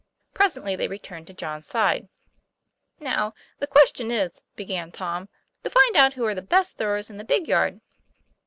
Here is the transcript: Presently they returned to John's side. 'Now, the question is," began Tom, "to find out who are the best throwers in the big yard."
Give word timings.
Presently 0.33 0.75
they 0.75 0.87
returned 0.87 1.27
to 1.27 1.33
John's 1.35 1.67
side. 1.67 2.09
'Now, 2.99 3.35
the 3.59 3.67
question 3.67 4.09
is," 4.09 4.41
began 4.55 4.91
Tom, 4.91 5.29
"to 5.63 5.69
find 5.69 5.95
out 5.95 6.13
who 6.13 6.25
are 6.25 6.33
the 6.33 6.41
best 6.41 6.79
throwers 6.79 7.11
in 7.11 7.17
the 7.17 7.23
big 7.23 7.47
yard." 7.47 7.81